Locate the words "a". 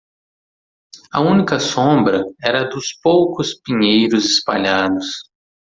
1.13-1.19, 2.61-2.67